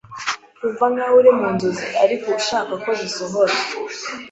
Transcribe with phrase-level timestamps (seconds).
[0.53, 3.53] ukumva nkaho uri mu nzozi ariko ushaka ko zisohora.